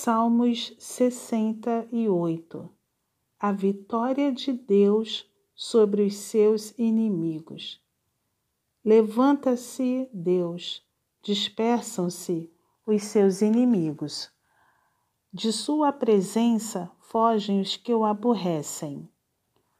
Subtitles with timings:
[0.00, 2.70] Salmos 68
[3.40, 7.82] A vitória de Deus sobre os seus inimigos.
[8.84, 10.86] Levanta-se, Deus,
[11.20, 12.48] dispersam-se
[12.86, 14.30] os seus inimigos.
[15.32, 19.10] De sua presença fogem os que o aborrecem.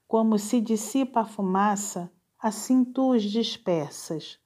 [0.09, 4.37] Como se dissipa a fumaça, assim tu os dispersas.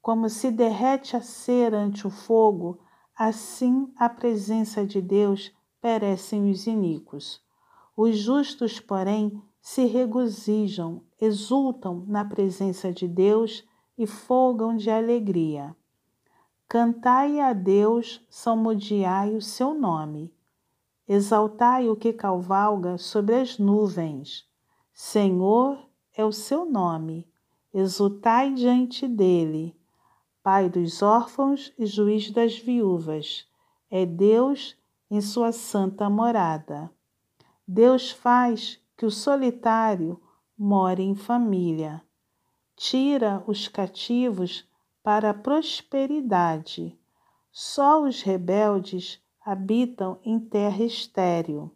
[0.00, 2.83] Como se derrete a cera ante o fogo,
[3.16, 7.42] assim a presença de Deus perecem os iníquos.
[7.96, 13.64] Os justos, porém, se regozijam, exultam na presença de Deus
[13.96, 15.74] e folgam de alegria.
[16.68, 20.34] Cantai a Deus, salmodiai o seu nome.
[21.06, 24.48] Exaltai o que cavalga sobre as nuvens.
[24.92, 25.78] Senhor
[26.16, 27.28] é o seu nome.
[27.72, 29.76] Exultai diante dele.
[30.44, 33.48] Pai dos órfãos e juiz das viúvas.
[33.90, 34.76] É Deus
[35.10, 36.90] em sua santa morada.
[37.66, 40.20] Deus faz que o solitário
[40.58, 42.02] more em família.
[42.76, 44.68] Tira os cativos
[45.02, 46.94] para a prosperidade.
[47.50, 51.74] Só os rebeldes habitam em terra estéril.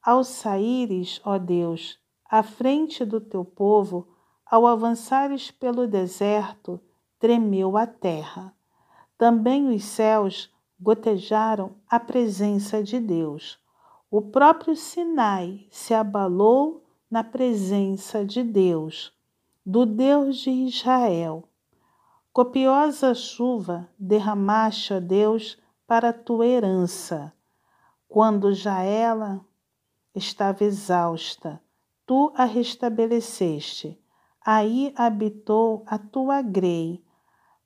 [0.00, 1.98] Ao saíres, ó Deus,
[2.30, 4.06] à frente do teu povo,
[4.46, 6.80] ao avançares pelo deserto,
[7.18, 8.52] tremeu a terra.
[9.16, 13.58] Também os céus gotejaram a presença de Deus.
[14.10, 19.12] O próprio Sinai se abalou na presença de Deus,
[19.64, 21.44] do Deus de Israel.
[22.32, 27.32] Copiosa chuva derramaste, ó Deus, para tua herança.
[28.08, 29.44] Quando já ela
[30.14, 31.60] estava exausta,
[32.06, 34.00] tu a restabeleceste.
[34.44, 37.04] Aí habitou a tua grei.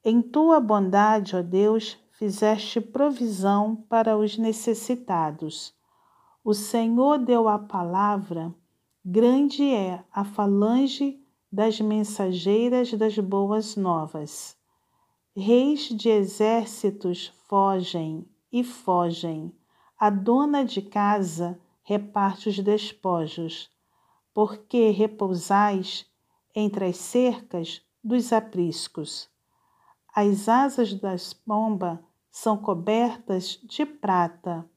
[0.04, 5.72] Em tua bondade, ó Deus, fizeste provisão para os necessitados.
[6.44, 8.52] O Senhor deu a palavra,
[9.04, 11.20] grande é a falange
[11.52, 14.56] das mensageiras das boas novas.
[15.36, 19.54] Reis de exércitos fogem e fogem.
[19.96, 23.70] A dona de casa reparte os despojos
[24.34, 26.06] porque repousais
[26.54, 29.30] entre as cercas dos apriscos.
[30.14, 31.98] As asas das pombas
[32.30, 34.68] são cobertas de prata,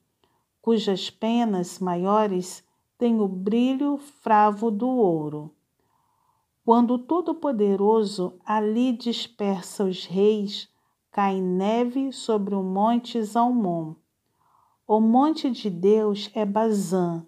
[0.62, 2.63] cujas penas maiores
[2.97, 5.53] têm o brilho fravo do ouro.
[6.63, 10.69] Quando o Todo-Poderoso ali dispersa os reis,
[11.12, 13.94] cai neve sobre o monte Zalmon.
[14.88, 17.25] O monte de Deus é Bazã,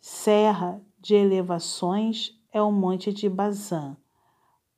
[0.00, 3.96] serra de elevações é o monte de Bazã.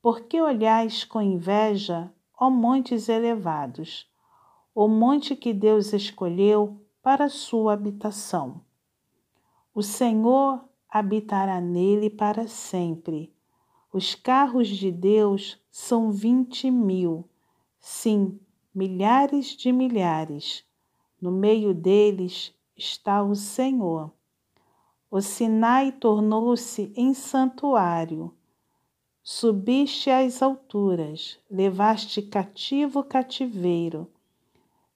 [0.02, 4.08] Por que olhais com inveja, ó montes elevados,
[4.74, 8.60] o monte que Deus escolheu para sua habitação?
[9.74, 13.34] O Senhor habitará nele para sempre.
[13.92, 17.28] Os carros de Deus são vinte mil,
[17.78, 18.38] sim,
[18.74, 20.64] milhares de milhares.
[21.20, 24.12] No meio deles está o Senhor
[25.16, 28.35] o Sinai tornou-se em santuário.
[29.28, 34.08] Subiste às alturas, levaste cativo cativeiro.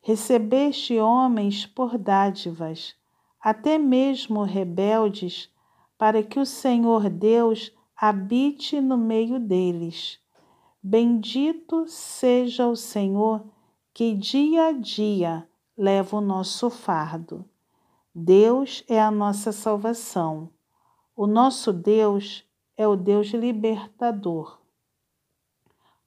[0.01, 2.95] Recebeste homens por dádivas,
[3.41, 5.53] até mesmo rebeldes,
[5.99, 10.21] para que o Senhor Deus habite no meio deles.
[10.81, 13.45] Bendito seja o Senhor
[13.93, 15.45] que dia a dia
[15.77, 17.45] leva o nosso fardo.
[18.15, 20.49] Deus é a nossa salvação.
[21.17, 22.49] O nosso Deus
[22.81, 24.59] é o Deus libertador.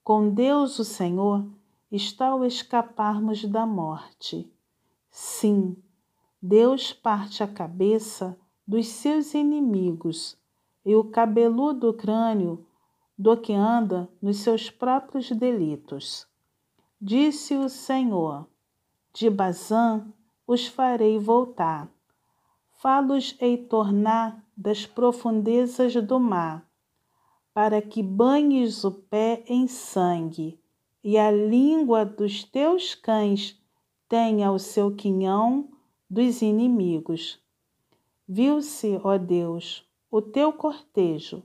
[0.04, 1.46] Com Deus, o Senhor,
[1.92, 4.52] está o escaparmos da morte.
[5.12, 5.78] Sim,
[6.42, 8.36] Deus parte a cabeça
[8.66, 10.36] dos seus inimigos
[10.84, 12.66] e o cabeludo crânio
[13.16, 16.28] do que anda nos seus próprios delitos.
[17.00, 18.48] Disse o Senhor:
[19.14, 20.08] De Bazã
[20.48, 21.88] os farei voltar.
[22.84, 26.70] Falos-ei tornar das profundezas do mar,
[27.54, 30.60] para que banhes o pé em sangue,
[31.02, 33.58] e a língua dos teus cães
[34.10, 35.70] tenha o seu quinhão
[36.10, 37.42] dos inimigos.
[38.28, 41.42] Viu-se, ó Deus, o teu cortejo,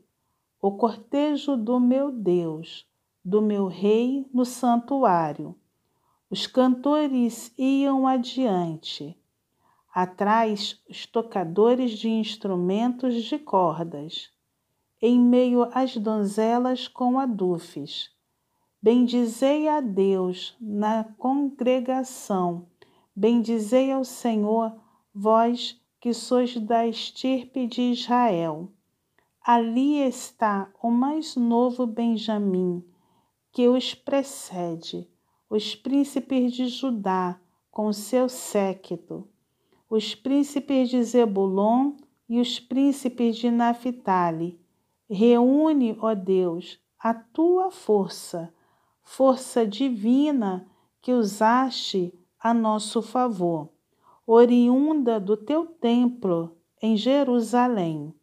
[0.60, 2.84] o cortejo do meu Deus,
[3.24, 5.54] do meu Rei no santuário
[6.30, 9.16] os cantores iam adiante.
[10.00, 14.30] Atrás, os tocadores de instrumentos de cordas.
[15.02, 18.08] Em meio às donzelas com adufes.
[18.80, 22.68] Bendizei a Deus na congregação,
[23.12, 24.72] Bendizei ao Senhor,
[25.12, 28.70] vós que sois da estirpe de Israel.
[29.44, 32.84] Ali está o mais novo Benjamim,
[33.50, 35.10] que os precede,
[35.50, 39.28] os príncipes de Judá, com seu séquito,
[39.88, 41.92] os príncipes de Zebulon
[42.28, 44.60] e os príncipes de Naphtali.
[45.08, 48.52] Reúne, ó Deus, a tua força,
[49.02, 50.68] força divina
[51.00, 53.70] que usaste a nosso favor,
[54.26, 58.14] oriunda do teu templo em Jerusalém.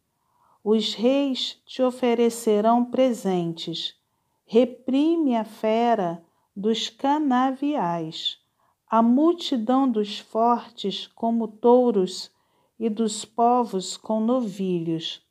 [0.62, 3.96] Os reis te oferecerão presentes.
[4.44, 6.24] Reprime a fera
[6.54, 8.38] dos canaviais,
[8.88, 12.30] a multidão dos fortes como touros
[12.78, 15.26] e dos povos com novilhos.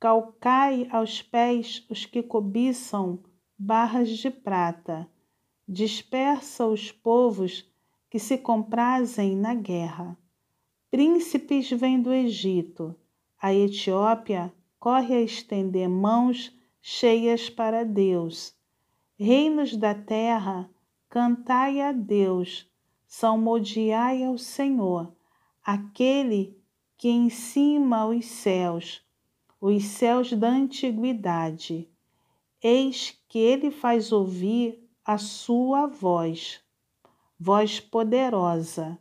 [0.00, 3.22] Calcai aos pés os que cobiçam
[3.56, 5.08] barras de prata.
[5.68, 7.64] Dispersa os povos
[8.08, 10.18] que se comprazem na guerra.
[10.90, 12.96] Príncipes vêm do Egito.
[13.40, 18.52] A Etiópia corre a estender mãos cheias para Deus.
[19.16, 20.68] Reinos da terra,
[21.08, 22.69] cantai a Deus,
[23.10, 25.12] salmodiai ao Senhor,
[25.64, 26.56] aquele
[26.96, 29.04] que em cima os céus,
[29.60, 31.90] os céus da antiguidade.
[32.62, 36.62] Eis que ele faz ouvir a sua voz
[37.36, 38.96] voz poderosa,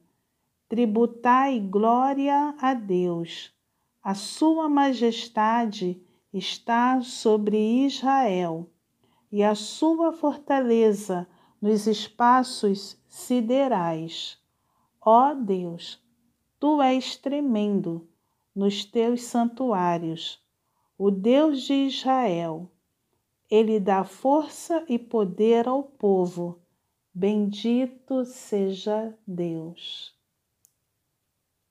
[0.68, 3.54] tributai glória a Deus.
[4.02, 6.02] A sua majestade
[6.34, 8.68] está sobre Israel
[9.32, 11.28] e a sua fortaleza
[11.62, 14.38] nos espaços siderais.
[15.02, 16.02] Ó Deus,
[16.60, 18.08] tu és tremendo
[18.56, 20.44] nos teus santuários,
[20.98, 22.72] o Deus de Israel.
[23.50, 26.60] Ele dá força e poder ao povo
[27.22, 30.18] Bendito seja Deus.